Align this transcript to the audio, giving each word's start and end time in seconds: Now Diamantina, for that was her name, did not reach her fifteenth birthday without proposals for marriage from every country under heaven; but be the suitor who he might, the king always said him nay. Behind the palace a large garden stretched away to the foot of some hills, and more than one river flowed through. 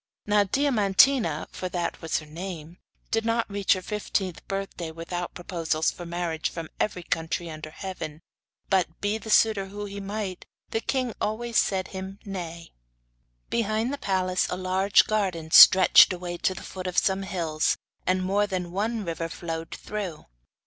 Now 0.25 0.45
Diamantina, 0.45 1.45
for 1.51 1.69
that 1.69 2.01
was 2.01 2.17
her 2.17 2.25
name, 2.25 2.79
did 3.11 3.23
not 3.23 3.47
reach 3.47 3.73
her 3.73 3.83
fifteenth 3.83 4.41
birthday 4.47 4.89
without 4.89 5.35
proposals 5.35 5.91
for 5.91 6.07
marriage 6.07 6.49
from 6.49 6.69
every 6.79 7.03
country 7.03 7.51
under 7.51 7.69
heaven; 7.69 8.23
but 8.67 8.99
be 8.99 9.19
the 9.19 9.29
suitor 9.29 9.67
who 9.67 9.85
he 9.85 9.99
might, 9.99 10.47
the 10.71 10.81
king 10.81 11.13
always 11.21 11.59
said 11.59 11.89
him 11.89 12.17
nay. 12.25 12.73
Behind 13.51 13.93
the 13.93 13.99
palace 13.99 14.47
a 14.49 14.57
large 14.57 15.05
garden 15.05 15.51
stretched 15.51 16.11
away 16.13 16.37
to 16.37 16.55
the 16.55 16.63
foot 16.63 16.87
of 16.87 16.97
some 16.97 17.21
hills, 17.21 17.77
and 18.07 18.23
more 18.23 18.47
than 18.47 18.71
one 18.71 19.05
river 19.05 19.29
flowed 19.29 19.69
through. 19.69 20.25